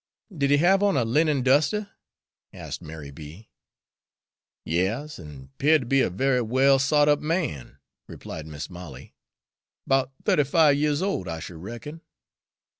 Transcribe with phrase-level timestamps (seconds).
[0.35, 1.91] "Did he have on a linen duster?"
[2.51, 3.51] asked Mary B.
[4.65, 7.77] "Yas, an' 'peared to be a very well sot up man,"
[8.07, 9.13] replied Mis' Molly,
[9.85, 12.01] "'bout thirty five years old, I should reckon."